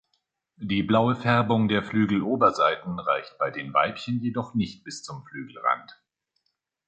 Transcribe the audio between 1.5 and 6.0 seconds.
der Flügeloberseiten reicht bei den Weibchen jedoch nicht bis zum Flügelrand.